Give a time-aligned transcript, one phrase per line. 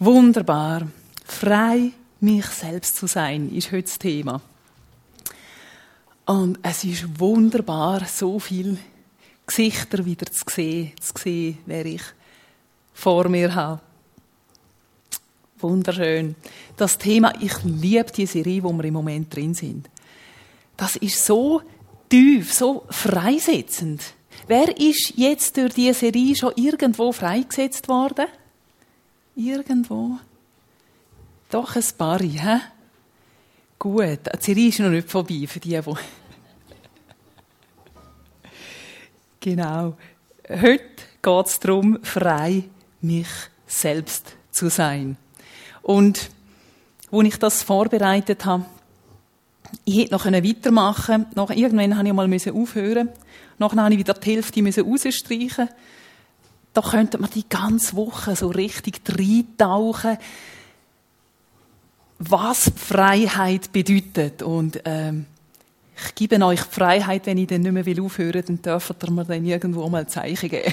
[0.00, 0.86] Wunderbar.
[1.24, 1.90] Frei
[2.20, 4.40] mich selbst zu sein, ist heute das Thema.
[6.24, 8.78] Und es ist wunderbar, so viele
[9.44, 12.02] Gesichter wieder zu sehen, zu sehen, wer ich
[12.92, 13.80] vor mir habe.
[15.58, 16.36] Wunderschön.
[16.76, 19.90] Das Thema, ich liebe die Serie, wo wir im Moment drin sind.
[20.76, 21.60] Das ist so
[22.08, 24.02] tief, so freisetzend.
[24.46, 28.26] Wer ist jetzt durch diese Serie schon irgendwo freigesetzt worden?
[29.38, 30.18] Irgendwo?
[31.48, 32.60] Doch ein paar, hä?
[33.78, 35.92] Gut, die Serie ist noch nicht vorbei für die, die...
[39.40, 39.96] genau.
[40.48, 40.82] Heute
[41.22, 42.64] geht es darum, frei
[43.00, 43.28] mich
[43.64, 45.16] selbst zu sein.
[45.82, 46.30] Und
[47.12, 48.64] wo ich das vorbereitet habe,
[49.84, 51.58] ich hätte noch weitermachen können.
[51.58, 53.10] Irgendwann musste ich mal aufhören.
[53.58, 55.68] Nachher musste ich wieder die Hälfte rausstreichen.
[56.80, 60.16] Da könnte man die ganze Woche so richtig reintauchen,
[62.20, 64.42] was Freiheit bedeutet.
[64.42, 65.26] Und ähm,
[66.06, 69.10] ich gebe euch die Freiheit, wenn ich dann nicht mehr aufhören will, dann dürft ihr
[69.10, 70.72] mir dann irgendwo mal Zeichen geben.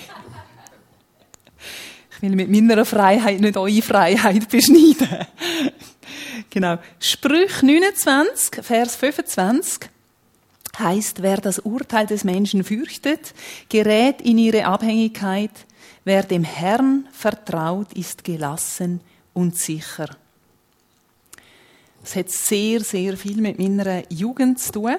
[2.11, 5.25] Ich will mit meiner Freiheit nicht eure Freiheit beschneiden.
[6.51, 6.77] genau.
[6.99, 9.89] Sprüch 29, Vers 25
[10.77, 13.33] heißt, wer das Urteil des Menschen fürchtet,
[13.69, 15.64] gerät in ihre Abhängigkeit.
[16.05, 19.01] Wer dem Herrn vertraut, ist gelassen
[19.33, 20.15] und sicher.
[22.03, 24.97] Das hat sehr, sehr viel mit meiner Jugend zu tun.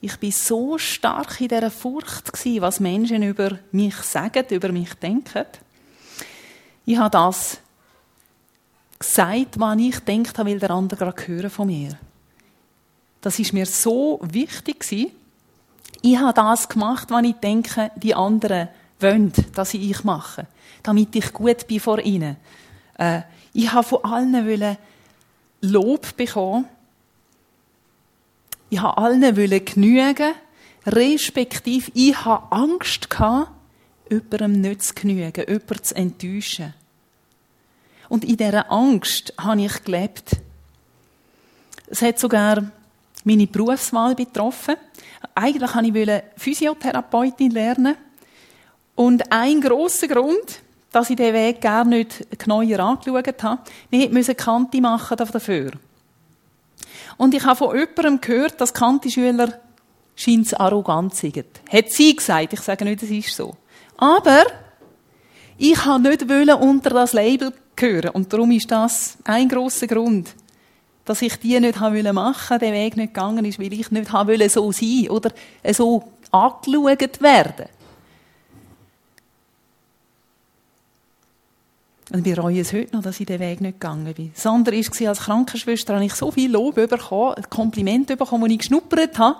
[0.00, 5.46] Ich bin so stark in dieser Furcht was Menschen über mich sagen, über mich denken.
[6.86, 7.58] Ich habe das
[9.00, 11.98] gesagt, was ich gedacht habe, weil der andere gerade hören von mir.
[13.20, 14.84] Das ist mir so wichtig
[16.02, 18.68] Ich habe das gemacht, was ich denke, die anderen
[19.00, 20.46] wollen, dass ich mache,
[20.82, 22.36] damit ich gut bin vor ihnen.
[22.96, 24.76] Äh, ich habe von allen wollen
[25.60, 26.66] Lob bekommen.
[28.70, 30.34] Ich habe allen wollen genügen,
[30.86, 33.50] respektive ich habe Angst gehabt,
[34.10, 36.74] jemandem nicht zu genügen, jemanden zu enttäuschen.
[38.08, 40.36] Und in dieser Angst habe ich gelebt.
[41.88, 42.70] Es hat sogar
[43.24, 44.76] meine Berufswahl betroffen.
[45.34, 47.96] Eigentlich wollte ich Physiotherapeutin lernen.
[48.98, 50.60] Und ein grosser Grund,
[50.90, 53.60] dass ich diesen Weg gar nicht genauer angeschaut habe,
[53.90, 55.70] wir mussten Kante machen dafür.
[57.16, 59.52] Und ich habe von jemandem gehört, dass Kante-Schüler
[60.16, 61.44] scheint arrogant sind.
[61.70, 63.54] Hat sie gesagt, ich sage nicht, es ist so.
[63.98, 64.46] Aber
[65.58, 68.10] ich wollte nicht unter das Label gehören.
[68.10, 70.34] Und darum ist das ein grosser Grund,
[71.04, 74.48] dass ich die nicht machen wollte, der Weg nicht gegangen ist, weil ich nicht wollte
[74.48, 75.30] so sein oder
[75.72, 77.77] so angeschaut werden.
[82.10, 84.32] Und wir bereue es heute noch, dass ich den Weg nicht gegangen bin.
[84.34, 88.58] Das andere war, als Krankenschwester habe ich so viel Lob bekommen, Komplimente bekommen, als ich
[88.58, 89.36] geschnuppert habe,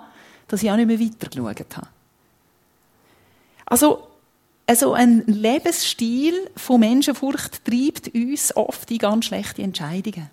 [0.47, 1.87] dass ich auch nicht mehr weitergeschaut habe.
[3.65, 4.07] Also,
[4.67, 10.29] also ein Lebensstil von Menschenfurcht treibt uns oft in ganz schlechte Entscheidungen.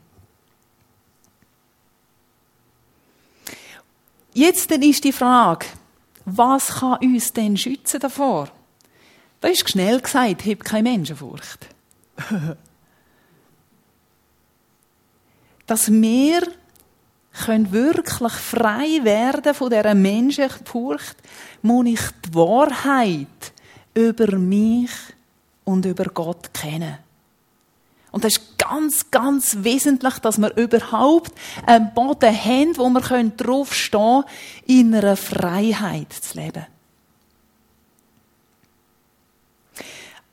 [4.34, 5.64] Jetzt ist die Frage,
[6.26, 8.50] was kann uns denn schützen davor?
[9.41, 11.75] Da ist schnell gesagt, hab keine Menschenfurcht.
[15.66, 16.43] Dass wir
[17.44, 21.16] können wirklich frei werden von dieser Menschenfurcht,
[21.62, 23.53] muss ich die Wahrheit
[23.94, 24.91] über mich
[25.65, 26.99] und über Gott kennen.
[28.12, 31.33] Und das ist ganz, ganz wesentlich, dass wir überhaupt
[31.66, 34.25] einen Boden haben, wo wir draufstehen können,
[34.66, 36.66] in einer Freiheit zu leben.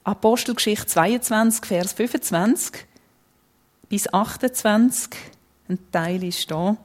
[0.06, 2.86] Apostelgeschichte 22, Vers 25
[3.88, 5.12] bis 28,
[5.70, 6.76] ein Teil ist da.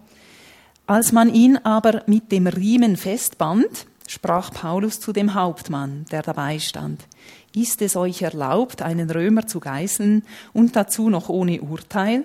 [0.87, 6.61] Als man ihn aber mit dem Riemen festband, sprach Paulus zu dem Hauptmann, der dabei
[6.61, 7.09] stand.
[7.56, 12.23] Ist es euch erlaubt, einen Römer zu geißeln und dazu noch ohne Urteil?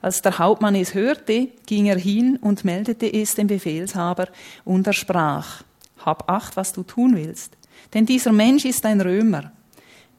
[0.00, 4.28] Als der Hauptmann es hörte, ging er hin und meldete es dem Befehlshaber
[4.64, 5.64] und er sprach,
[6.04, 7.56] Hab acht, was du tun willst,
[7.92, 9.50] denn dieser Mensch ist ein Römer.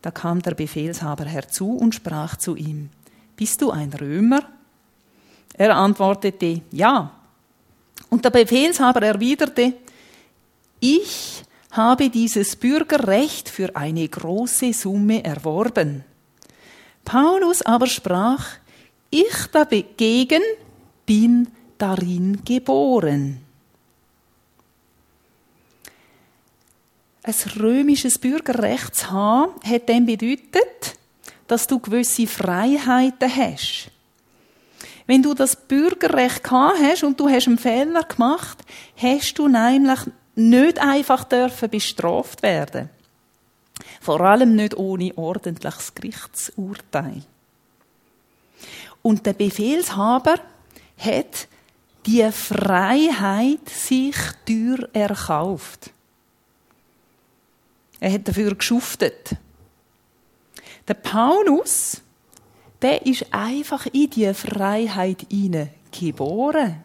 [0.01, 2.89] Da kam der Befehlshaber herzu und sprach zu ihm,
[3.35, 4.43] Bist du ein Römer?
[5.55, 7.11] Er antwortete, Ja.
[8.09, 9.73] Und der Befehlshaber erwiderte,
[10.79, 16.03] Ich habe dieses Bürgerrecht für eine große Summe erworben.
[17.05, 18.45] Paulus aber sprach,
[19.09, 20.41] ich dagegen
[21.05, 21.47] bin
[21.77, 23.39] darin geboren.
[27.23, 30.95] Ein römisches Bürgerrecht zu haben, hat dann bedeutet,
[31.47, 33.91] dass du gewisse Freiheiten hast.
[35.05, 38.59] Wenn du das Bürgerrecht gehabt hast und du hast einen Fehler gemacht,
[38.95, 39.99] hast du nämlich
[40.35, 42.89] nicht einfach dürfen bestraft werden.
[43.99, 47.23] Vor allem nicht ohne ordentliches Gerichtsurteil.
[49.01, 50.35] Und der Befehlshaber
[50.97, 51.47] hat
[52.05, 54.15] die Freiheit sich
[54.45, 55.91] teuer erkauft.
[58.01, 59.35] Er hat dafür geschuftet.
[60.87, 62.01] Der Paulus,
[62.81, 65.27] der ist einfach in die Freiheit
[65.91, 66.83] geboren.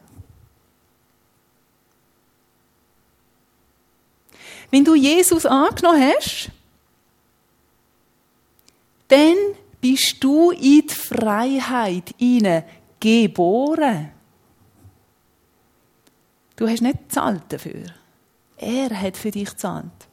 [4.71, 6.51] Wenn du Jesus angenommen hast,
[9.09, 9.37] dann
[9.81, 12.15] bist du in die Freiheit
[13.01, 14.13] geboren.
[16.57, 17.87] Du hast nicht gezahlt dafür.
[18.59, 20.06] Er hat für dich gezahlt.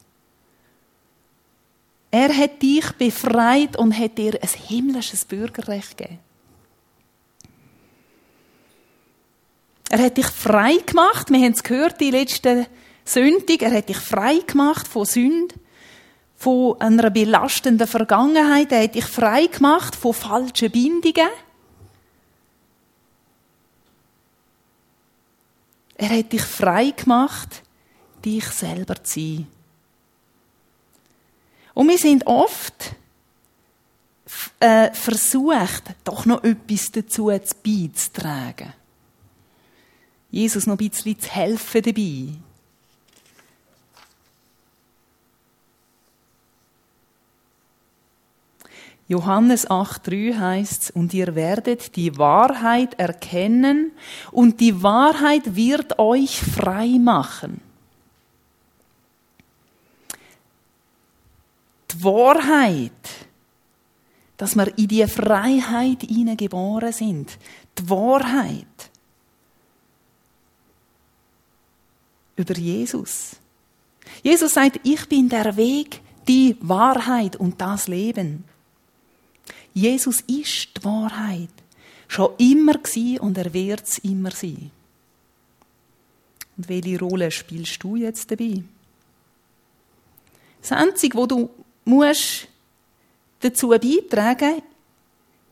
[2.14, 6.20] Er hat dich befreit und hat dir ein himmlisches Bürgerrecht gegeben.
[9.90, 11.30] Er hat dich frei gemacht.
[11.30, 12.66] Wir haben es gehört, die letzten
[13.04, 13.62] Sündig.
[13.62, 15.56] Er hat dich frei gemacht von Sünde,
[16.36, 18.70] von einer belastenden Vergangenheit.
[18.70, 21.30] Er hat dich frei gemacht von falschen Bindungen.
[25.96, 27.64] Er hat dich frei gemacht,
[28.24, 29.53] dich selber zu sein.
[31.74, 32.94] Und wir sind oft
[34.60, 38.72] äh, versucht, doch noch etwas dazu beizutragen.
[40.30, 42.28] Jesus noch ein bisschen zu helfen dabei.
[49.06, 53.92] Johannes 8,3 heißt und ihr werdet die Wahrheit erkennen
[54.32, 57.60] und die Wahrheit wird euch frei machen.
[61.94, 62.92] Die Wahrheit,
[64.36, 67.38] dass wir in die Freiheit hineingeboren sind.
[67.78, 68.90] Die Wahrheit
[72.36, 73.36] über Jesus.
[74.22, 78.44] Jesus sagt, ich bin der Weg, die Wahrheit und das Leben.
[79.72, 81.50] Jesus ist die Wahrheit.
[82.08, 84.70] Schon immer gsi und er wird es immer sein.
[86.56, 88.62] Und welche Rolle spielst du jetzt dabei?
[90.60, 91.50] Das Einzige, wo du
[91.84, 92.48] musst
[93.40, 94.62] dazu beitragen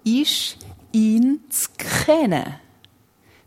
[0.05, 0.57] ist,
[0.93, 2.55] ihn zu kennen.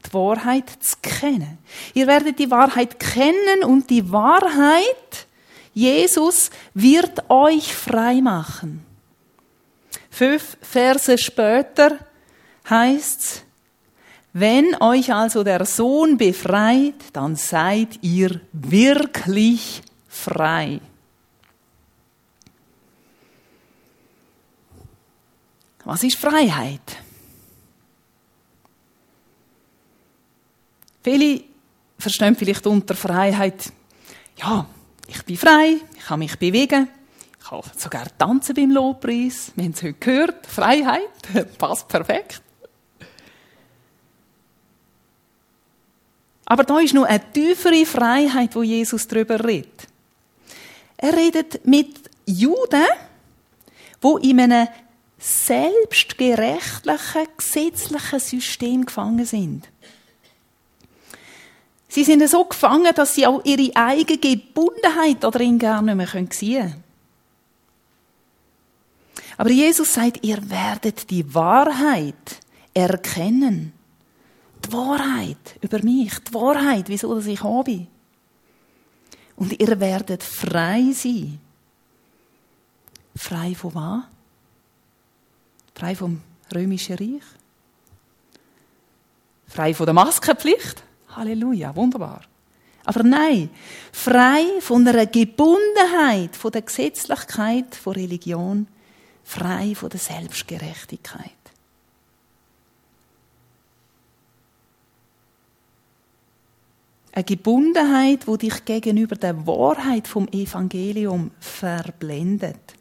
[0.05, 1.57] Die Wahrheit zu kennen.
[1.93, 5.27] Ihr werdet die Wahrheit kennen und die Wahrheit,
[5.73, 8.85] Jesus, wird euch frei machen.
[10.09, 11.99] Fünf Verse später
[12.69, 13.41] heißt's,
[14.31, 20.81] wenn euch also der Sohn befreit, dann seid ihr wirklich frei.
[25.85, 26.97] Was ist Freiheit?
[31.03, 31.43] Viele
[31.99, 33.71] verstehen vielleicht unter Freiheit,
[34.37, 34.65] ja,
[35.07, 36.89] ich bin frei, ich kann mich bewegen,
[37.39, 39.51] ich kann sogar tanzen beim Lobpreis.
[39.55, 40.47] Wir haben es heute gehört.
[40.47, 41.01] Freiheit.
[41.59, 42.41] Passt perfekt.
[46.45, 49.87] Aber da ist noch eine tiefere Freiheit, wo Jesus darüber redet.
[50.97, 52.85] Er redet mit Juden,
[54.01, 54.67] wo in einem
[55.25, 59.67] selbstgerechtlichen, gesetzlichen System gefangen sind.
[61.87, 66.29] Sie sind so gefangen, dass sie auch ihre eigene Gebundenheit darin gar nicht mehr sehen
[66.29, 66.83] können.
[69.37, 72.39] Aber Jesus sagt, ihr werdet die Wahrheit
[72.73, 73.73] erkennen.
[74.63, 77.87] Die Wahrheit über mich, die Wahrheit, wieso ich habe.
[79.35, 81.39] Und ihr werdet frei sein.
[83.15, 84.14] Frei von was?
[85.75, 86.21] Frei vom
[86.53, 87.23] römischen Reich?
[89.47, 90.83] Frei von der Maskenpflicht?
[91.09, 92.21] Halleluja, wunderbar.
[92.85, 93.49] Aber nein,
[93.91, 98.67] frei von einer Gebundenheit, von der Gesetzlichkeit, von Religion
[99.25, 101.31] frei von der Selbstgerechtigkeit.
[107.11, 112.74] Eine Gebundenheit, wo dich gegenüber der Wahrheit vom Evangelium verblendet.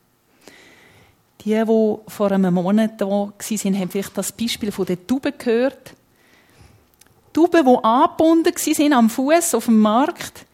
[1.45, 5.95] Die, die vor einem Monat da waren, haben vielleicht das Beispiel von der Tauben gehört.
[7.35, 10.47] Tauben, die angebunden waren am Fuß auf dem Markt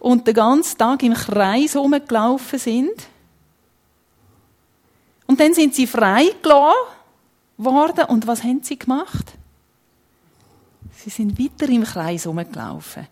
[0.00, 3.08] und den ganzen Tag im Kreis herumgelaufen sind.
[5.26, 6.74] Und dann sind sie freigelassen
[7.56, 8.04] worden.
[8.06, 9.34] Und was haben sie gemacht?
[10.96, 13.06] Sie sind weiter im Kreis herumgelaufen.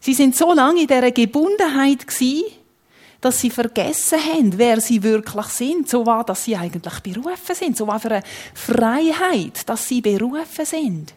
[0.00, 2.44] Sie sind so lange in dieser Gebundenheit gewesen,
[3.26, 7.76] dass sie vergessen haben, wer sie wirklich sind, so war, dass sie eigentlich berufen sind,
[7.76, 8.22] so war für eine
[8.54, 11.12] Freiheit, dass sie berufen sind.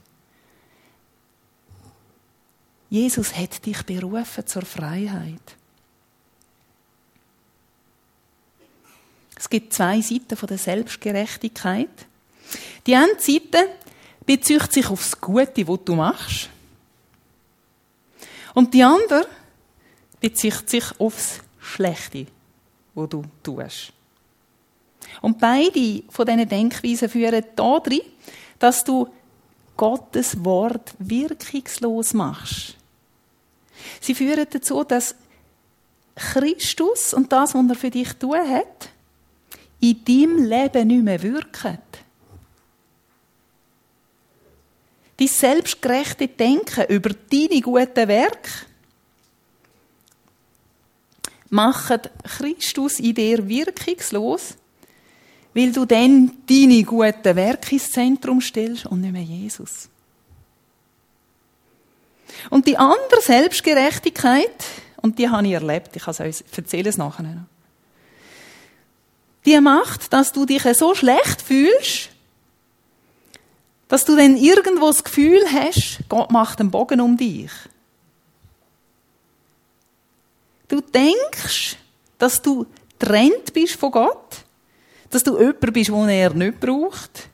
[2.89, 5.55] Jesus hat dich berufen zur Freiheit.
[9.37, 11.89] Es gibt zwei Seiten von der Selbstgerechtigkeit.
[12.87, 13.69] Die eine Seite
[14.25, 16.49] bezieht sich auf das Gute, was du machst.
[18.55, 19.27] Und die andere
[20.19, 22.25] bezieht sich auf das Schlechte,
[22.95, 23.93] was du tust.
[25.21, 28.01] Und beide von diesen Denkweisen führen darin,
[28.57, 29.07] dass du
[29.77, 32.75] Gottes Wort wirkungslos machst.
[34.01, 35.15] Sie führen dazu, dass
[36.15, 38.89] Christus und das, was er für dich tun hat,
[39.79, 41.77] in deinem Leben nicht mehr wirken.
[45.15, 48.49] Dein selbstgerechte Denken über deine guten Werke
[51.49, 54.55] macht Christus in dir wirkungslos,
[55.53, 59.89] weil du dann deine guten Werke ins Zentrum stellst und nicht mehr Jesus.
[62.49, 64.63] Und die andere Selbstgerechtigkeit,
[65.01, 67.45] und die habe ich erlebt, ich erzähle es nachher noch
[69.45, 72.09] die macht, dass du dich so schlecht fühlst,
[73.87, 77.51] dass du dann irgendwo das Gefühl hast, Gott macht einen Bogen um dich.
[80.69, 81.75] Du denkst,
[82.17, 82.65] dass du
[82.97, 84.45] trennt bist von Gott,
[85.09, 87.27] dass du jemand bist, den er nicht braucht,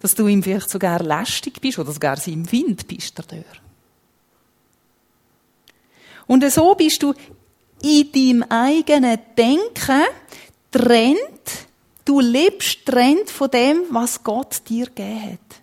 [0.00, 3.44] dass du ihm vielleicht sogar lästig bist oder sogar sein Wind bist dadurch.
[6.28, 7.12] Und so bist du
[7.82, 10.04] in deinem eigenen Denken
[10.70, 11.66] trennt,
[12.04, 15.60] du lebst trennt von dem, was Gott dir gegeben hat.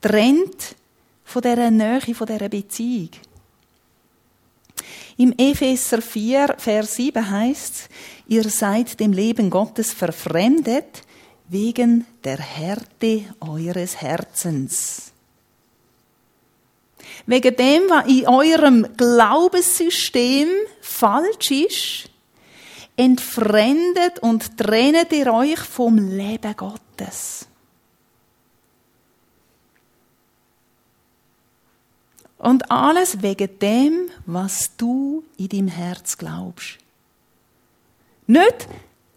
[0.00, 0.76] Trennt
[1.24, 3.10] von dieser Nähe, von dieser Beziehung.
[5.20, 7.90] Im Epheser 4, Vers 7 heißt
[8.28, 11.02] ihr seid dem Leben Gottes verfremdet
[11.46, 15.12] wegen der Härte eures Herzens.
[17.26, 20.48] Wegen dem, was in eurem Glaubenssystem
[20.80, 22.10] falsch ist,
[22.96, 27.49] entfremdet und trennt ihr euch vom Leben Gottes.
[32.40, 36.78] Und alles wegen dem, was du in deinem Herz glaubst.
[38.26, 38.66] Nicht,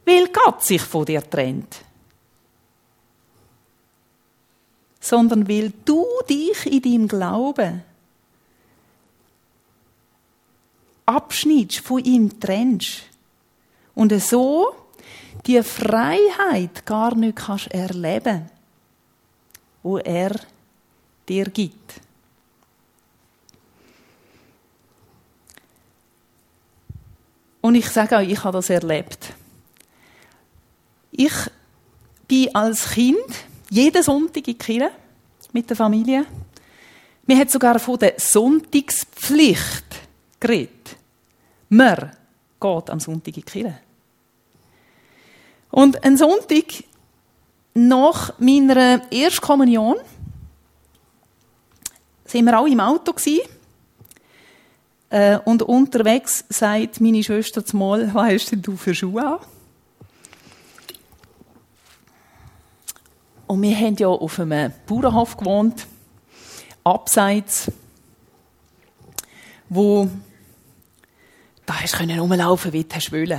[0.06, 1.78] weil Gott sich von dir trennt,
[5.00, 7.84] sondern weil du dich in deinem Glauben
[11.06, 13.04] abschnittst, von ihm trennst.
[13.96, 14.76] Und so
[15.46, 18.50] die Freiheit gar nicht kannst erleben,
[19.82, 20.38] wo er
[21.30, 22.03] dir gibt.
[27.64, 29.34] Und ich sage euch, ich habe das erlebt.
[31.12, 31.32] Ich
[32.28, 33.16] bin als Kind
[33.70, 34.90] jeden Sonntag in die
[35.54, 36.26] mit der Familie.
[37.26, 39.86] Wir haben sogar von der Sonntagspflicht
[40.42, 40.98] geredet.
[41.70, 42.12] Wir
[42.60, 43.80] geht am Sonntag in die Kirche.
[45.72, 46.66] Und ein Sonntag
[47.76, 49.96] nach meiner Erstkommunion
[52.26, 53.14] sind wir alle im Auto.
[55.14, 59.40] Äh, und unterwegs sagt meine Schwester zumal, was hast denn du für Schuhe an?
[63.46, 65.86] Und wir haben ja auf einem Bauernhof gewohnt,
[66.84, 67.72] abseits,
[69.70, 70.10] wo
[71.68, 73.38] da hast du rumlaufen, wie du willst.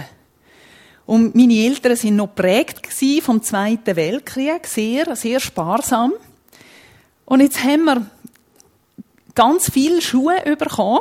[1.06, 2.86] Und meine Eltern sind noch geprägt
[3.20, 6.12] vom Zweiten Weltkrieg, sehr, sehr sparsam.
[7.24, 8.06] Und jetzt haben wir
[9.34, 11.00] ganz viele Schuhe bekommen,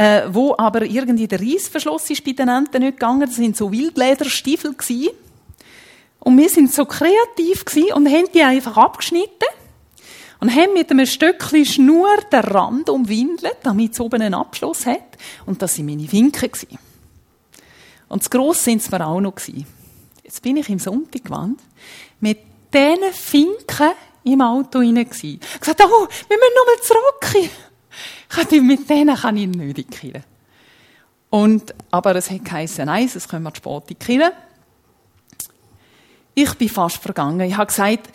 [0.00, 3.20] äh, wo aber irgendwie der Reissverschluss ist bei den Enten nicht gegangen.
[3.20, 5.10] Das sind so Wildlederstiefel gewesen.
[6.20, 9.48] Und wir sind so kreativ gewesen und haben die einfach abgeschnitten
[10.40, 15.18] und haben mit einem Stückchen Schnur den Rand umwindelt, damit es oben einen Abschluss hat.
[15.44, 16.50] Und das waren meine Finken.
[18.08, 19.34] Und das Grosse sind es mir auch noch.
[20.22, 21.60] Jetzt bin ich im Sonntaggewand
[22.20, 22.38] mit
[22.72, 23.92] diesen Finken
[24.24, 24.96] im Auto rein.
[24.96, 27.50] Ich gesagt, oh, wir müssen nochmal zurück.
[28.62, 30.20] Mit denen kann ich nicht in die.
[31.30, 34.32] Und, aber es hat geheißen, nein, es können wir spät in die Kirche.
[36.34, 37.40] Ich bin fast vergangen.
[37.40, 38.08] Ich habe gesagt,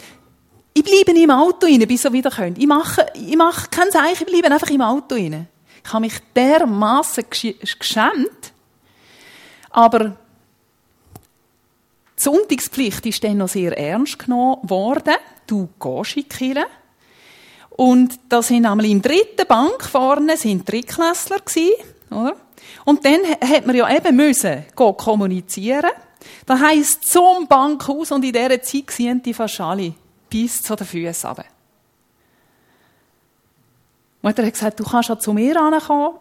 [0.73, 2.57] ich bleibe im Auto rein, bis ihr wieder könnt.
[2.57, 5.47] Ich mache, ich mache kein Zeichen, ich bleibe einfach im Auto rein.
[5.83, 8.53] Ich habe mich dermaßen geschämt.
[9.69, 9.99] Aber
[12.17, 15.15] die Sonntagspflicht ist dann noch sehr ernst genommen worden.
[15.47, 16.65] Du gehst in die Kirche.
[17.75, 21.73] Und da sind einmal im dritten Bank vorne sind Drittklässler gewesen.
[22.09, 22.35] oder?
[22.85, 25.91] Und dann hat man ja eben müssen kommunizieren.
[26.45, 29.93] Das heisst, zum Bankhaus und in dieser Zeit sehen die fast alle
[30.29, 31.45] bis zu den Füßen runter.
[34.21, 36.17] Die Mutter hat gesagt, du kannst ja zu mir ankommen,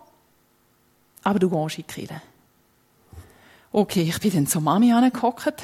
[1.22, 2.22] aber du gehst in die Kirche.
[3.72, 5.62] Okay, ich bin dann zur Mami angehockt.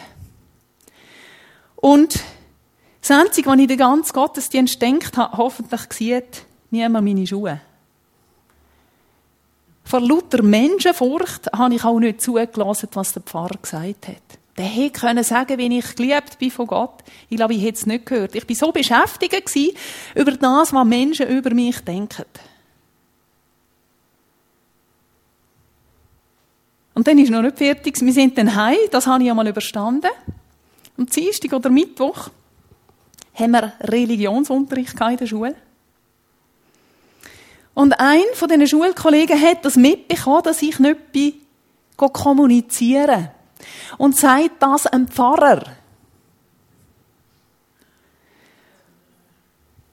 [1.77, 2.21] Und
[3.01, 7.61] das Einzige, was ich den ganzen Gottesdienst denkt habe, hoffentlich sieht niemand meine Schuhe.
[9.85, 14.41] Vor lauter Menschenfurcht habe ich auch nicht zugelassen, was der Pfarrer gesagt hat.
[14.57, 17.03] Der hätte können sagen, wie ich geliebt bin von Gott.
[17.29, 18.35] Ich glaube, ich hätte es nicht gehört.
[18.35, 19.35] Ich war so beschäftigt
[20.15, 22.27] über das, was Menschen über mich denken.
[26.95, 27.99] Und dann ist noch nicht fertig.
[28.01, 28.77] Wir sind dann heim.
[28.91, 30.11] Das habe ich einmal überstanden.
[30.99, 32.29] Am Dienstag oder Mittwoch
[33.41, 35.57] haben wir Religionsunterricht in der Schule.
[37.75, 41.35] Und ein von diesen Schulkollegen hat das mitbekommen, dass ich nicht bin,
[41.97, 43.29] kommunizieren
[43.99, 45.63] Und sagt das einem Pfarrer.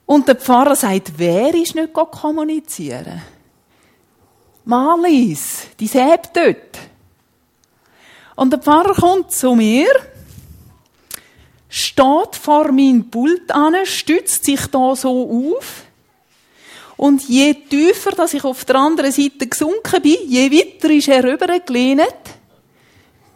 [0.05, 3.21] Und der Pfarrer sagt, wer ist nicht kommunizieren?
[4.63, 6.79] Marlies, die Säb dort.
[8.35, 9.87] Und der Pfarrer kommt zu mir
[11.77, 15.83] steht vor mein Pult an, stützt sich da so auf.
[16.95, 21.23] Und je tiefer, dass ich auf der anderen Seite gesunken bin, je weiter ist er
[21.23, 22.01] rübergelehnt.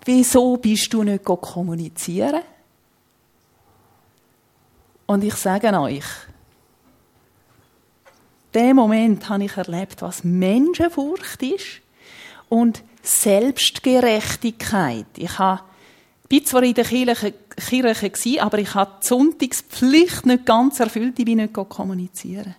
[0.03, 2.41] Wieso bist du nicht kommunizieren?
[5.05, 6.05] Und ich sage euch,
[8.55, 11.81] dem Moment habe ich erlebt, was Menschenfurcht ist
[12.50, 15.05] und Selbstgerechtigkeit.
[15.17, 15.62] Ich habe
[16.31, 21.17] bin zwar in der Kirche, Kirche gewesen, aber ich habe die Sonntagspflicht nicht ganz erfüllt,
[21.20, 22.55] ich bin nicht kommunizieren.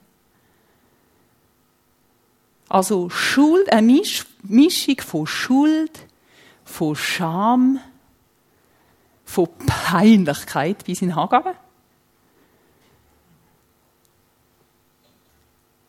[2.69, 4.01] Also Schuld, eine
[4.43, 6.07] Mischung von Schuld,
[6.65, 7.81] von Scham,
[9.25, 11.55] von Peinlichkeit bis in Hagabe.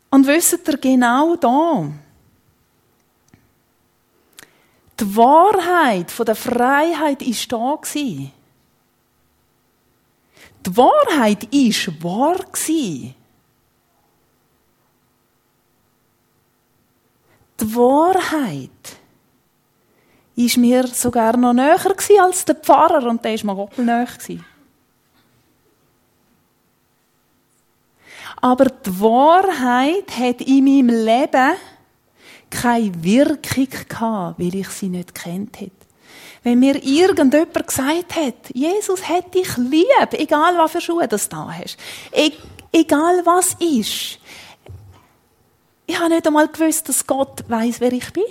[0.10, 1.90] Und wisst ihr, genau da,
[5.00, 7.80] die Wahrheit von der Freiheit ist da
[10.66, 12.38] Die Wahrheit ist wahr
[17.60, 18.70] Die Wahrheit
[20.36, 21.80] ist mir sogar noch näher
[22.22, 24.08] als der Pfarrer und der ist mir doppelnäher.
[28.38, 31.56] Aber die Wahrheit hat in meinem Leben
[32.50, 35.83] keine Wirkung gehabt, weil ich sie nicht kennt hätte.
[36.44, 41.54] Wenn mir irgendjemand gesagt hat, Jesus hat dich lieb, egal was für Schuhe du da
[41.54, 41.78] hast,
[42.12, 42.32] e
[42.72, 44.20] egal was ist.
[45.86, 48.24] Ich habe nicht einmal gewusst, dass Gott weiß, wer ich bin.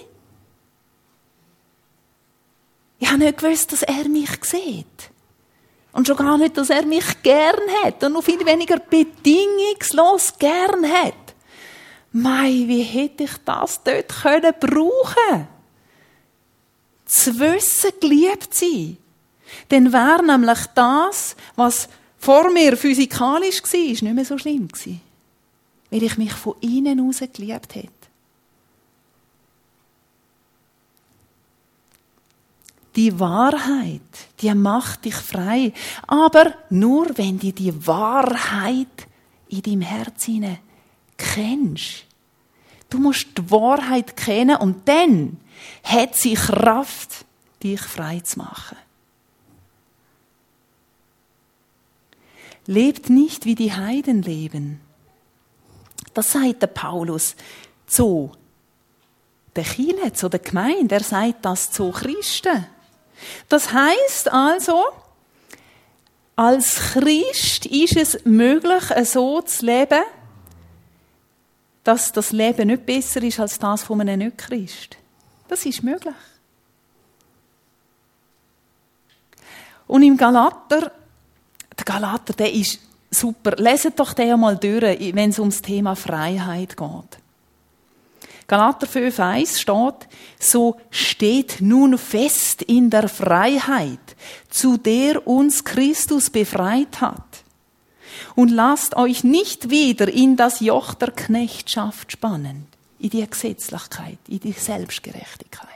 [2.98, 4.87] Ich habe nicht gewusst, dass er mich sieht.
[5.92, 10.90] Und schon gar nicht, dass er mich gern hat und noch viel weniger bedingungslos gern
[10.90, 11.14] hat.
[12.12, 15.48] Mei, wie hätte ich das dort können brauchen?
[17.12, 18.96] Zu wissen, geliebt sein.
[19.68, 25.03] Dann wäre nämlich das, was vor mir physikalisch war, nicht mehr so schlimm gewesen.
[25.90, 27.90] Weil ich mich von innen aus geliebt hätte.
[32.96, 34.01] Die Wahrheit,
[34.40, 35.75] die macht dich frei.
[36.07, 39.07] Aber nur wenn du die Wahrheit
[39.51, 40.61] in deinem Herz hinein
[41.18, 42.07] kennst.
[42.88, 45.37] Du musst die Wahrheit kennen und dann
[45.83, 47.25] hat sie Kraft,
[47.62, 48.77] dich frei zu machen.
[52.66, 54.81] Lebt nicht wie die Heiden leben.
[56.14, 57.35] Das sagt der Paulus
[57.87, 58.33] zu
[59.57, 60.94] der Kirche, zu der Gemeinde.
[60.94, 62.66] Er sagt das zu Christen.
[63.48, 64.85] Das heißt also,
[66.37, 70.03] als Christ ist es möglich, so zu leben,
[71.85, 74.96] dass das Leben nicht besser ist als das von einem Nicht-Christ.
[75.53, 76.15] Das ist möglich.
[79.87, 80.91] Und im Galater,
[81.77, 83.51] der Galater, der ist super.
[83.59, 87.19] Leset doch den einmal durch, wenn es ums Thema Freiheit geht.
[88.47, 90.09] Galater 5,1 steht,
[90.41, 94.17] so steht nun fest in der Freiheit,
[94.49, 97.45] zu der uns Christus befreit hat
[98.37, 102.71] und lasst euch nicht wieder in das Joch der Knechtschaft spannen,
[103.03, 105.69] in die Gesetzlichkeit, in die Selbstgerechtigkeit.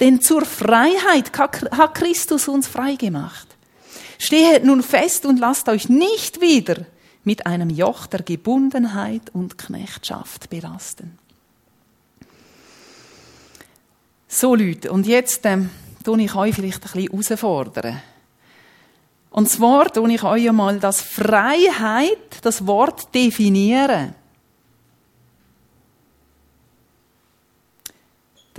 [0.00, 3.46] Denn zur Freiheit hat Christus uns frei gemacht.
[4.18, 6.86] Stehet nun fest und lasst euch nicht wieder
[7.24, 11.18] mit einem Joch der Gebundenheit und Knechtschaft belasten.
[14.26, 15.68] So Leute, und jetzt ähm,
[16.02, 18.00] tue ich euch vielleicht ein bisschen herausfordern.
[19.30, 24.14] Und zwar tue ich euch einmal das Freiheit, das Wort definieren.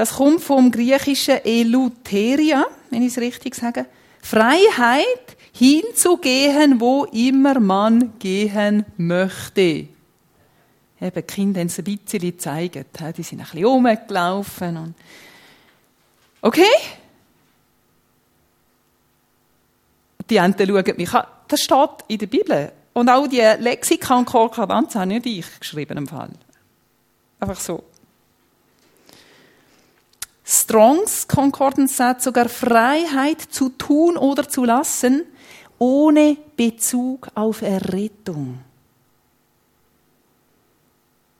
[0.01, 3.85] Das kommt vom griechischen Eluteria, wenn ich es richtig sage.
[4.19, 9.61] Freiheit, hinzugehen, wo immer man gehen möchte.
[9.61, 9.89] Eben,
[10.99, 12.77] die Kinder haben es ein bisschen gezeigt.
[13.15, 14.95] Die sind ein bisschen rumgelaufen und
[16.41, 16.65] Okay?
[20.27, 21.27] Die Enten schauen mich an.
[21.47, 22.71] Das steht in der Bibel.
[22.93, 26.31] Und auch die Lexika und Konkordanz habe nicht ich geschrieben im Fall.
[27.39, 27.83] Einfach so.
[30.43, 35.23] Strongs Concordance sagt sogar Freiheit zu tun oder zu lassen,
[35.77, 38.59] ohne Bezug auf Errettung.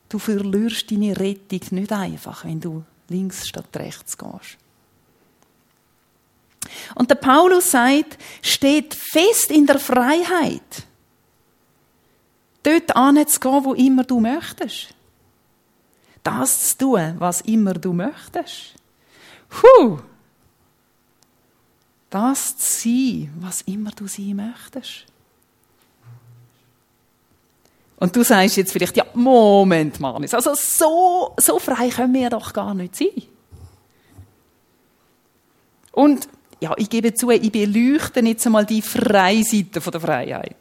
[0.08, 4.58] Du verlierst deine Rettung nicht einfach, wenn du links statt rechts gehst.
[6.94, 10.86] Und der Paulus sagt, steht fest in der Freiheit.
[12.62, 14.94] Dort anzugehen, wo immer du möchtest.
[16.22, 18.74] Das zu tun, was immer du möchtest.
[19.52, 19.98] Puh!
[22.10, 25.06] Das zu sein, was immer du sein möchtest.
[27.96, 32.52] Und du sagst jetzt vielleicht, ja, Moment, Manis, also so, so frei können wir doch
[32.52, 33.22] gar nicht sein.
[35.92, 36.28] Und
[36.60, 40.56] ja, ich gebe zu, ich beleuchte jetzt einmal die freie Seite der Freiheit.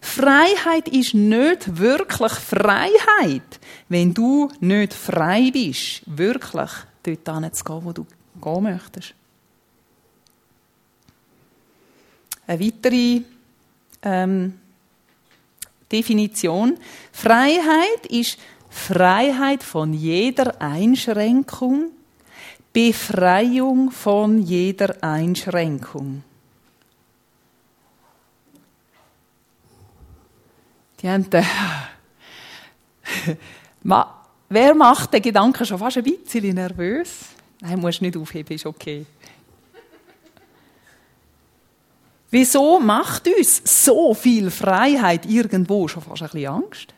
[0.00, 6.70] Freiheit ist nicht wirklich Freiheit, wenn du nicht frei bist, wirklich
[7.02, 8.06] dort zu gehen, wo du
[8.40, 9.14] gehen möchtest.
[12.46, 13.22] Eine weitere
[14.02, 14.54] ähm,
[15.90, 16.78] Definition.
[17.12, 18.38] Freiheit ist
[18.70, 21.90] Freiheit von jeder Einschränkung
[22.76, 26.22] Befreiung von jeder Einschränkung.
[31.06, 31.46] Die haben den
[34.48, 37.26] Wer macht den Gedanken schon fast ein bisschen nervös?
[37.60, 39.06] Nein, musst nicht aufheben, ist okay.
[42.28, 46.92] Wieso macht uns so viel Freiheit irgendwo schon fast ein bisschen Angst?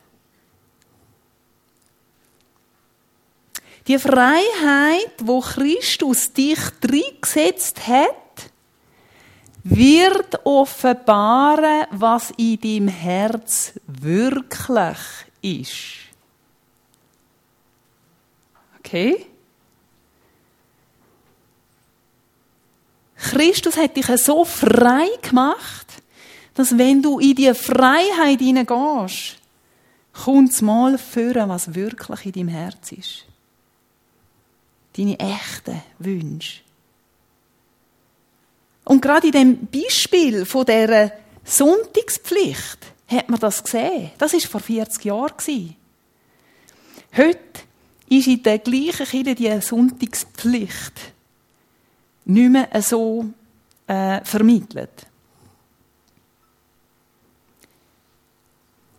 [3.89, 6.59] Die Freiheit, wo Christus dich
[7.21, 8.28] gesetzt hat,
[9.71, 14.99] wird offenbaren, was in deinem Herz wirklich
[15.43, 15.75] ist.
[18.79, 19.27] Okay?
[23.17, 25.87] Christus hat dich so frei gemacht,
[26.55, 29.37] dass wenn du in die Freiheit hineingehst,
[30.13, 33.29] kommt mal führen, was wirklich in deinem Herz ist
[34.99, 36.61] deine echten Wünsche.
[38.89, 41.13] Und gerade in dem Beispiel von der
[41.45, 44.13] Sonntagspflicht hat man das gesehen.
[44.17, 45.35] Das ist vor 40 Jahren
[47.15, 47.39] Heute
[48.09, 51.13] ist in der gleichen Kirche die Sonntagspflicht
[52.25, 53.27] nicht mehr so
[53.87, 55.07] äh, vermittelt.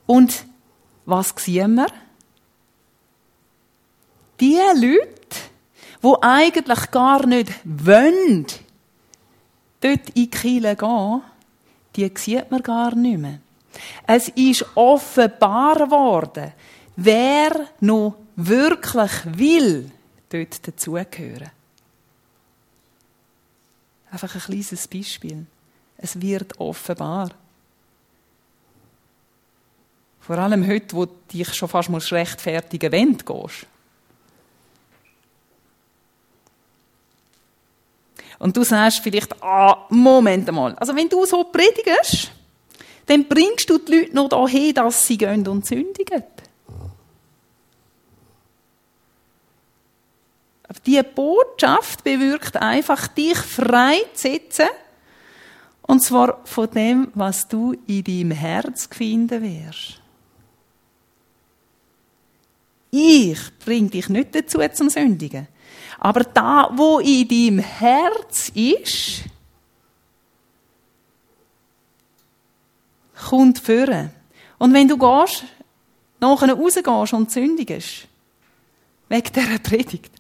[0.06, 0.45] Und
[1.08, 1.88] was sehen wir?
[4.39, 5.38] Die Leute,
[5.99, 8.45] wo eigentlich gar nicht wollen,
[9.82, 11.22] dort in die gehen,
[11.96, 13.39] die sieht man gar nicht mehr.
[14.08, 16.54] Es ist offenbar worden,
[16.96, 19.92] wer noch wirklich will,
[20.30, 21.52] dort dazugehören.
[24.12, 25.46] Einfach ein kleines Beispiel.
[25.98, 27.30] Es wird offenbar.
[30.22, 33.65] Vor allem heute, wo dich schon fast rechtfertigen wenn du gehst.
[38.39, 40.73] Und du sagst vielleicht, ah, Moment mal.
[40.75, 42.32] Also wenn du so predigst,
[43.06, 46.23] dann bringst du die Leute noch dahin, dass sie gehen und sündigen.
[50.63, 54.67] Aber diese Botschaft bewirkt einfach, dich freizusetzen.
[55.82, 59.99] Und zwar von dem, was du in deinem Herz finden wirst.
[62.91, 65.47] Ich bringe dich nicht dazu zum Sündigen.
[66.00, 69.24] Aber da, wo in deinem Herz ist,
[73.28, 74.12] kommt führen.
[74.58, 75.44] Und wenn du gehst,
[76.20, 78.08] nachher rausgehst und sündigst,
[79.10, 80.12] wegen dieser Predigt,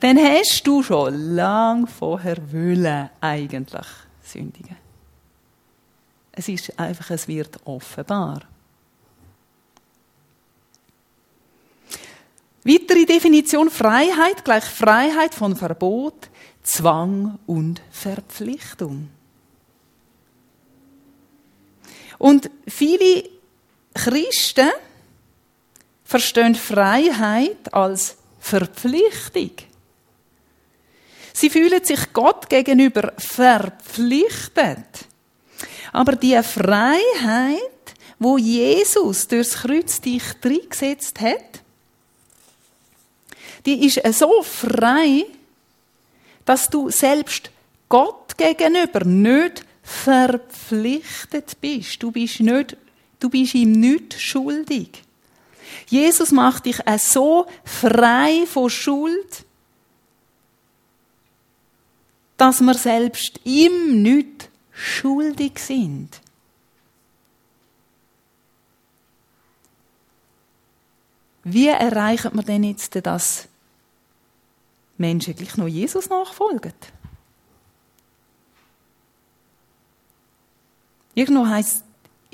[0.00, 3.86] dann hast du schon lang vorher wollen eigentlich
[4.22, 4.76] sündigen.
[6.32, 8.42] Es ist einfach, es wird offenbar.
[12.64, 16.28] Weitere Definition Freiheit gleich Freiheit von Verbot,
[16.62, 19.08] Zwang und Verpflichtung.
[22.18, 23.28] Und viele
[23.94, 24.70] Christen
[26.04, 29.50] verstehen Freiheit als Verpflichtung.
[31.32, 35.08] Sie fühlen sich Gott gegenüber verpflichtet.
[35.92, 37.58] Aber die Freiheit,
[38.18, 41.61] wo Jesus durchs Kreuz dich reingesetzt hat,
[43.64, 45.26] die ist so frei,
[46.44, 47.50] dass du selbst
[47.88, 52.02] Gott gegenüber nicht verpflichtet bist.
[52.02, 52.76] Du bist, nicht,
[53.20, 55.02] du bist ihm nicht schuldig.
[55.88, 59.44] Jesus macht dich so frei von Schuld,
[62.36, 66.20] dass wir selbst ihm nicht schuldig sind.
[71.44, 73.48] Wie erreichen wir denn jetzt das
[74.98, 76.74] Menschen gleich noch Jesus nachfolgen.
[81.14, 81.84] Irgendwo heißt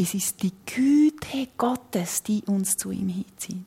[0.01, 3.65] es ist die Güte Gottes, die uns zu ihm hinzieht.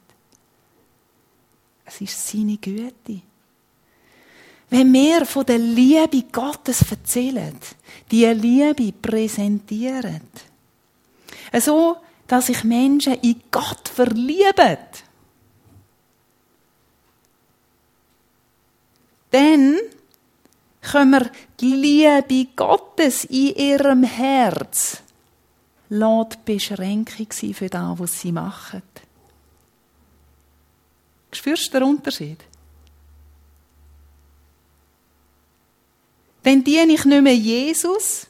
[1.83, 3.21] Es ist seine Güte.
[4.69, 7.59] Wenn wir von der Liebe Gottes erzählen,
[8.09, 10.21] die Liebe präsentieren,
[11.59, 14.77] so, dass sich Menschen in Gott verlieben,
[19.31, 19.77] Dann
[20.81, 25.01] können wir die Liebe Gottes in ihrem Herz
[25.89, 28.81] die Beschränkung sein für das, was sie machen.
[31.33, 32.39] Spürst du den Unterschied?
[36.43, 38.27] Dann diene ich nicht mehr Jesus,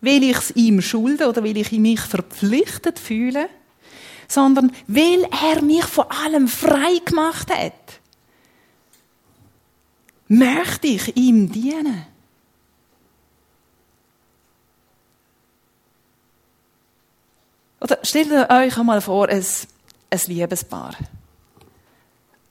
[0.00, 3.48] weil ich es ihm schulde oder weil ich mich verpflichtet fühle,
[4.26, 7.99] sondern weil er mich von allem frei gemacht hat
[10.30, 12.06] möchte ich ihm dienen.
[17.80, 19.44] Oder stellt euch einmal vor, ein,
[20.10, 20.94] ein Liebespaar.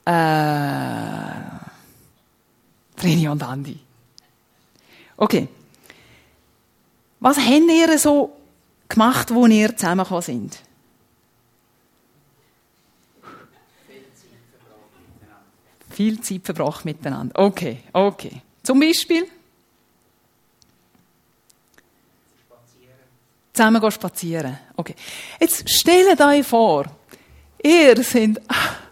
[0.05, 1.39] Äh,
[2.97, 3.79] Vreni und Andi.
[5.15, 5.47] Okay.
[7.21, 8.35] Was habt ihr so
[8.89, 10.59] gemacht, wo ihr zusammengekommen sind?
[15.99, 17.37] Viel Zeit verbracht miteinander.
[17.37, 18.41] Okay, okay.
[18.63, 19.27] Zum Beispiel?
[23.51, 24.57] Zusammen gehen spazieren.
[24.77, 24.95] Okay.
[25.41, 26.85] Jetzt stellt euch vor,
[27.61, 28.41] ihr seid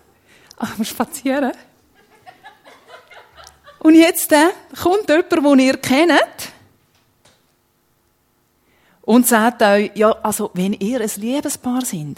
[0.58, 1.54] am Spazieren.
[3.80, 4.50] Und jetzt äh,
[4.84, 6.52] kommt jemand, den ihr kennt,
[9.04, 12.17] und sagt euch, ja, also, wenn ihr ein Liebespaar seid,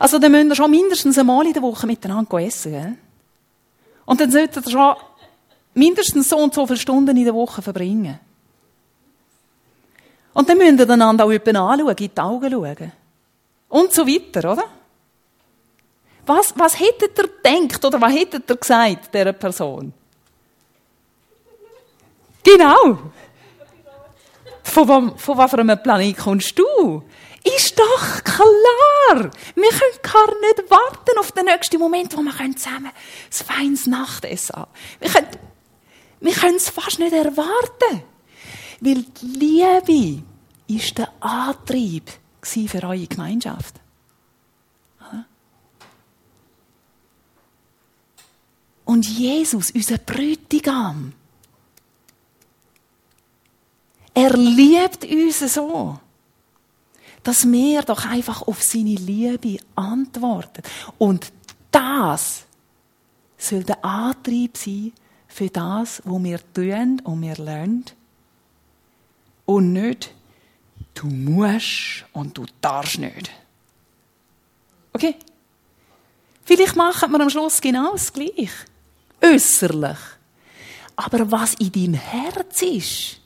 [0.00, 2.96] also, dann müsst ihr schon mindestens einmal in der Woche miteinander essen, gell?
[4.04, 4.96] Und dann sollte er schon
[5.74, 8.18] mindestens so und so viele Stunden in der Woche verbringen.
[10.34, 12.92] Und dann müsst ihr einander auch jemanden anschauen, in die Augen schauen.
[13.68, 14.64] Und so weiter, oder?
[16.26, 19.92] Was, was hättet ihr gedacht oder was hättet ihr gesagt, dieser Person?
[22.42, 22.98] Genau.
[24.62, 27.02] Von, von was für einem Planet kommst du?
[27.44, 29.30] Ist doch klar.
[29.54, 32.90] Wir können gar nicht warten auf den nächsten Moment, wo wir zusammen
[33.28, 34.70] das feines Nachtessen haben.
[35.00, 35.28] Können,
[36.20, 38.02] wir können es fast nicht erwarten.
[38.80, 40.22] Weil die Liebe
[40.68, 42.10] ist der Antrieb
[42.42, 43.74] für eure Gemeinschaft.
[48.84, 51.12] Und Jesus, unser Bräutigam,
[54.14, 55.98] er liebt uns so
[57.22, 60.62] dass wir doch einfach auf seine Liebe antworten.
[60.98, 61.32] Und
[61.70, 62.44] das
[63.38, 64.92] soll der Antrieb sein
[65.28, 67.84] für das, was wir tun und wir lernen.
[69.46, 70.14] Und nicht,
[70.94, 73.30] du musst und du darfst nicht.
[74.92, 75.16] Okay?
[76.44, 78.50] Vielleicht machen wir am Schluss genau das Gleiche.
[79.20, 79.98] Äußerlich.
[80.96, 83.20] Aber was in deinem Herz ist,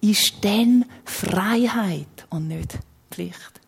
[0.00, 2.78] ist dann Freiheit und nicht
[3.16, 3.60] Pflicht.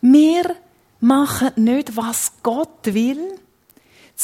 [0.00, 0.54] Wir
[1.00, 3.40] machen nicht, was Gott will,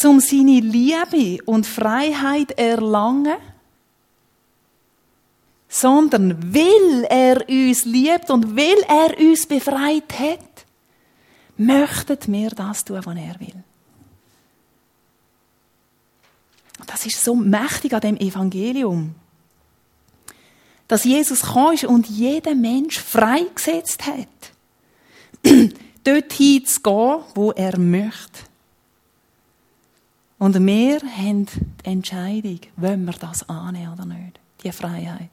[0.04, 3.38] um seine Liebe und Freiheit erlangen,
[5.68, 10.66] sondern weil er uns liebt und weil er uns befreit hat,
[11.56, 13.64] möchten wir das tun, was er will.
[16.90, 19.14] Das ist so mächtig an dem Evangelium.
[20.90, 24.26] dass Jesus kam und jeden Mensch freigesetzt hat,
[26.02, 28.40] dorthin zu gehen, wo er möchte.
[30.36, 34.40] Und wir haben die Entscheidung, wollen wir das annehmen oder nicht.
[34.64, 35.30] Die Freiheit.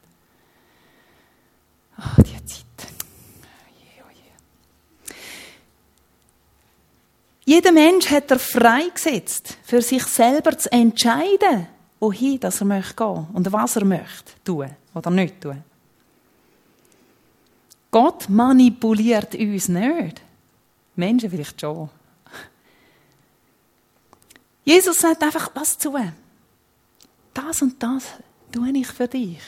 [1.95, 2.65] Ach, die Zeit.
[3.79, 5.15] Je, oh je.
[7.47, 11.65] Jeder Mensch hat er freigesetzt, für sich selber zu entscheiden,
[11.97, 15.63] wohin dass er möchte gehen und was er möchte tun oder nicht tun.
[17.89, 20.21] Gott manipuliert uns nicht.
[20.97, 21.89] Menschen vielleicht schon.
[24.65, 25.95] Jesus sagt einfach, lass zu.
[27.33, 28.03] Das und das
[28.51, 29.39] tue ich für dich.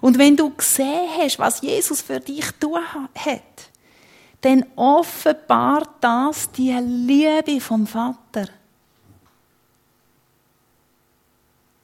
[0.00, 2.80] Und wenn du gesehen hast, was Jesus für dich tun
[3.14, 3.69] hat,
[4.40, 8.48] dann offenbart das die Liebe vom Vater.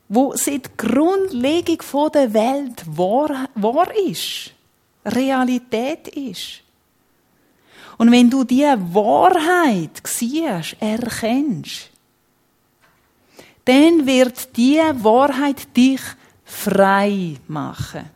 [0.09, 1.79] Wo seit Grundlegung
[2.13, 4.53] der Welt wahr, wahr ist,
[5.05, 6.63] Realität ist.
[7.99, 11.91] Und wenn du diese Wahrheit siehst, erkennst,
[13.65, 16.01] dann wird diese Wahrheit dich
[16.45, 18.16] frei machen.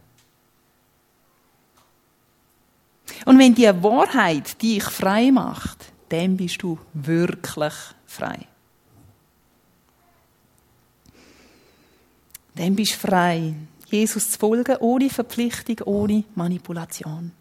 [3.24, 7.74] Und wenn die Wahrheit dich frei macht, dann bist du wirklich
[8.06, 8.46] frei.
[12.54, 13.54] Dann bist du frei,
[13.86, 17.32] Jesus zu folgen, ohne Verpflichtung, ohne Manipulation.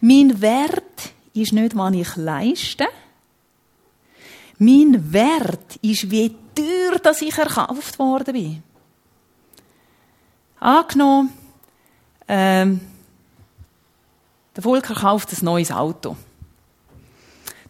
[0.00, 2.88] Mein Wert ist nicht, was ich leiste.
[4.58, 8.62] Mein Wert ist, wie teuer dass ich erkauft worden bin.
[10.62, 11.32] Angenommen,
[12.28, 12.80] ähm,
[14.54, 16.16] der Volker kauft ein neues Auto.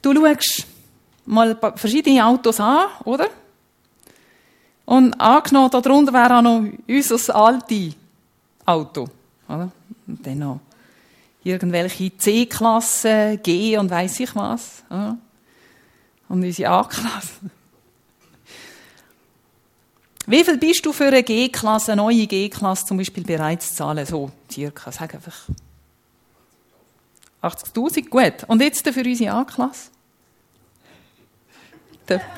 [0.03, 0.67] Du schaust
[1.25, 3.29] mal verschiedene Autos an, oder?
[4.85, 7.95] Und angenommen, darunter wäre auch noch unser altes
[8.67, 9.09] Auto.
[9.49, 9.73] Oder?
[10.07, 10.61] Und dann noch
[11.43, 14.83] irgendwelche C-Klasse, G und weiß ich was.
[14.91, 15.17] Ja.
[16.29, 17.51] Und unsere A-Klasse.
[20.27, 24.07] Wie viel bist du für eine G-Klasse, eine neue G-Klasse zum Beispiel bereit zu zahlen?
[24.07, 25.49] So, circa, sag einfach.
[27.43, 28.45] 80.000, gut.
[28.47, 29.91] Und jetzt für unsere A-Klasse?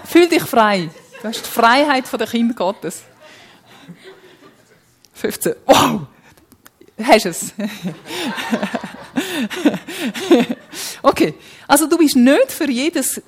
[0.04, 0.88] Fühl dich frei.
[1.20, 3.02] Du hast die Freiheit der Kinder Gottes.
[5.14, 5.54] 15.
[5.66, 6.06] Wow!
[7.02, 7.52] Hast es.
[11.02, 11.34] okay.
[11.66, 13.20] Also du bist nicht für jedes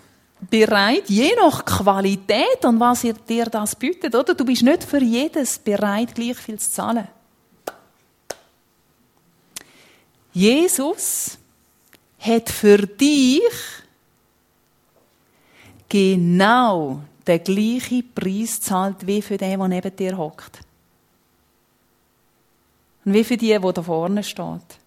[0.51, 4.35] bereit, je nach Qualität und was dir das bietet, oder?
[4.35, 7.09] Du bist nicht für jedes bereit, gleich viel zu zahlen.
[10.33, 11.39] Jesus
[12.19, 13.43] hat für dich
[15.89, 20.61] genau den gleichen Preis zahlt wie für den, der neben dir hockt.
[23.05, 24.86] Und wie für die, wo da vorne steht.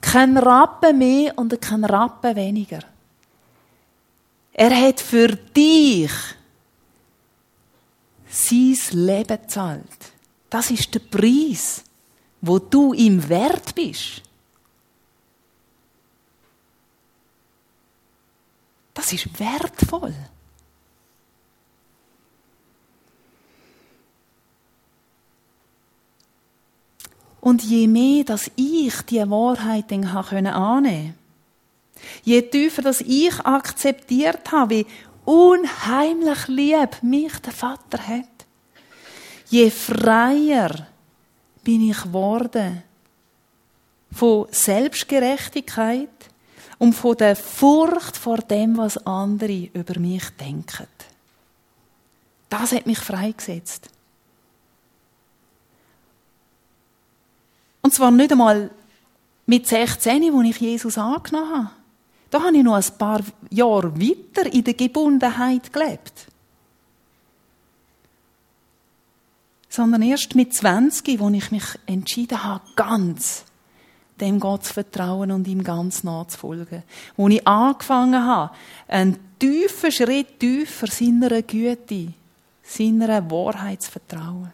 [0.00, 2.80] Kein Rappen mehr und kein Rappen weniger.
[4.52, 6.10] Er hat für dich
[8.28, 10.12] sein Leben gezahlt.
[10.48, 11.84] Das ist der Preis,
[12.40, 14.22] wo du ihm wert bist.
[18.94, 20.14] Das ist wertvoll.
[27.46, 31.14] Und je mehr, dass ich die Wahrheit dann annehmen konnte,
[32.24, 34.86] je tiefer, dass ich akzeptiert habe, wie
[35.24, 38.46] unheimlich lieb mich der Vater hat,
[39.48, 40.88] je freier
[41.62, 42.82] bin ich geworden
[44.10, 46.08] von Selbstgerechtigkeit
[46.78, 50.88] und von der Furcht vor dem, was andere über mich denken.
[52.48, 53.88] Das hat mich freigesetzt.
[57.86, 58.68] Und zwar nicht einmal
[59.46, 61.70] mit 16, wo ich Jesus angenommen habe.
[62.30, 66.26] Da habe ich noch ein paar Jahre weiter in der Gebundenheit gelebt.
[69.68, 73.44] Sondern erst mit 20, wo ich mich entschieden habe, ganz
[74.20, 76.82] dem Gott zu vertrauen und ihm ganz nachzufolgen.
[77.16, 78.52] Wo ich angefangen habe,
[78.88, 82.08] einen tiefen Schritt tiefer seiner Güte,
[82.64, 84.52] seiner Wahrheit zu vertrauen.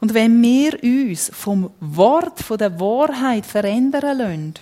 [0.00, 4.54] Und wenn wir uns vom Wort, von der Wahrheit verändern lassen,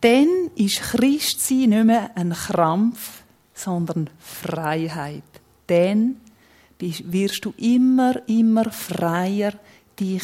[0.00, 3.22] dann ist Christsein nicht mehr ein Krampf,
[3.54, 5.22] sondern Freiheit.
[5.66, 6.20] Dann
[6.78, 9.52] wirst du immer, immer freier,
[9.98, 10.22] dich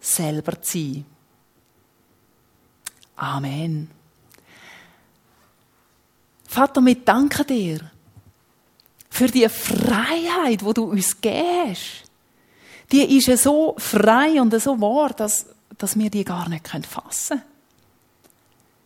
[0.00, 1.04] selber zu sein.
[3.16, 3.90] Amen.
[6.46, 7.90] Vater, wir danken dir
[9.14, 12.02] für die Freiheit, wo du uns gibst.
[12.90, 15.46] Die ist so frei und so wahr, dass,
[15.78, 17.42] dass wir die gar nicht fassen können.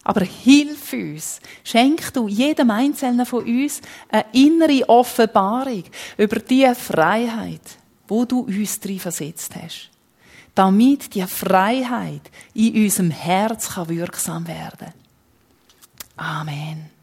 [0.04, 5.84] Aber hilf uns, schenk du jedem Einzelnen von uns eine innere Offenbarung
[6.18, 9.88] über die Freiheit, wo du uns drin versetzt hast.
[10.54, 14.92] Damit die Freiheit in unserem Herz wirksam werden
[16.16, 16.46] kann.
[16.48, 16.97] Amen.